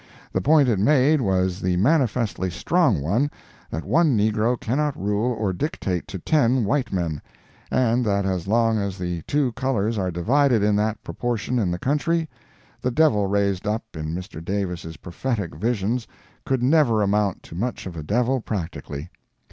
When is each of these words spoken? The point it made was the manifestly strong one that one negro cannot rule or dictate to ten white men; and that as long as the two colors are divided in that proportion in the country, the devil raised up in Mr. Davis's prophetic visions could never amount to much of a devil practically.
The 0.33 0.41
point 0.41 0.67
it 0.67 0.79
made 0.79 1.21
was 1.21 1.61
the 1.61 1.77
manifestly 1.77 2.49
strong 2.49 3.01
one 3.03 3.29
that 3.69 3.85
one 3.85 4.17
negro 4.17 4.59
cannot 4.59 4.99
rule 4.99 5.31
or 5.31 5.53
dictate 5.53 6.07
to 6.07 6.17
ten 6.17 6.65
white 6.65 6.91
men; 6.91 7.21
and 7.69 8.03
that 8.03 8.25
as 8.25 8.47
long 8.47 8.79
as 8.79 8.97
the 8.97 9.21
two 9.27 9.51
colors 9.51 9.99
are 9.99 10.09
divided 10.09 10.63
in 10.63 10.75
that 10.77 11.03
proportion 11.03 11.59
in 11.59 11.69
the 11.69 11.77
country, 11.77 12.27
the 12.81 12.89
devil 12.89 13.27
raised 13.27 13.67
up 13.67 13.83
in 13.95 14.15
Mr. 14.15 14.43
Davis's 14.43 14.97
prophetic 14.97 15.53
visions 15.53 16.07
could 16.47 16.63
never 16.63 17.03
amount 17.03 17.43
to 17.43 17.53
much 17.53 17.85
of 17.85 17.95
a 17.95 18.01
devil 18.01 18.39
practically. 18.41 19.11